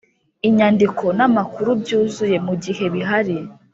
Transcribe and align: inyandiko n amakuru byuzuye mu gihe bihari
inyandiko 0.47 1.05
n 1.17 1.19
amakuru 1.27 1.69
byuzuye 1.81 2.37
mu 2.45 2.53
gihe 2.63 2.85
bihari 2.93 3.37